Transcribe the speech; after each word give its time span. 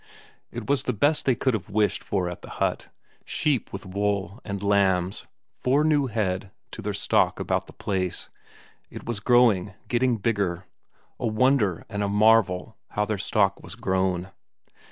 It 0.49 0.67
was 0.67 0.81
the 0.81 0.93
best 0.93 1.27
they 1.27 1.35
could 1.35 1.53
have 1.53 1.69
wished 1.69 2.03
for 2.03 2.27
at 2.27 2.41
the 2.41 2.49
hut; 2.57 2.89
sheep 3.23 3.71
with 3.71 3.85
wool 3.85 4.39
and 4.43 4.63
lambs 4.63 5.27
four 5.59 5.83
new 5.83 6.07
head 6.07 6.49
to 6.71 6.81
their 6.81 6.91
stock 6.95 7.39
about 7.39 7.67
the 7.67 7.73
place; 7.73 8.27
it 8.89 9.05
was 9.05 9.19
growing, 9.19 9.75
getting 9.87 10.17
bigger; 10.17 10.65
a 11.19 11.27
wonder 11.27 11.85
and 11.87 12.01
a 12.01 12.09
marvel 12.09 12.75
how 12.89 13.05
their 13.05 13.19
stock 13.19 13.61
was 13.61 13.75
grown. 13.75 14.31